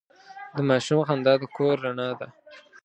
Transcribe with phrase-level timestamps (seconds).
[0.55, 2.27] د ماشوم خندا د کور رڼا ده.